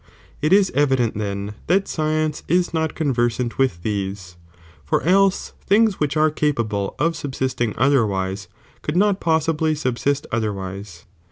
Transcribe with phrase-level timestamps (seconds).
[0.41, 4.35] It is evident then that science ia not conversant with these,
[4.83, 8.47] (for else things wliich are capable of subsisting other wise,
[8.81, 11.05] could not possibly subsist otherwise).